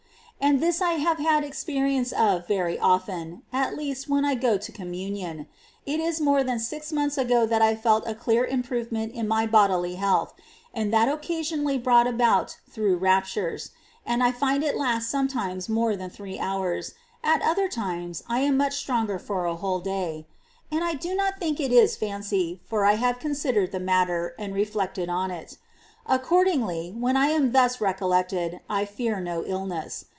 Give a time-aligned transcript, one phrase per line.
[0.43, 4.71] And this I have had experience of very often— at least, when I go to
[4.71, 5.45] Communion;
[5.85, 9.45] it is more than six months ago that I felt a clear improvement in my
[9.45, 10.41] bodily health, ^
[10.73, 13.69] and that occasionally brought about through raptures,
[14.03, 18.57] and I find it last sometimes more than three hours, at other times I am
[18.57, 20.25] much stronger for a whole day;
[20.71, 24.33] and I do not think it is fancy, for I have con sidered the matter,
[24.39, 25.59] and reflected on it.
[26.07, 30.05] Accordingly, when I am thus recollected, I fear no illness.